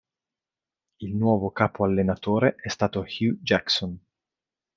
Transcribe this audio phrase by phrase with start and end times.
[0.99, 4.03] Il nuovo capo-allenatore è stato Hue Jackson.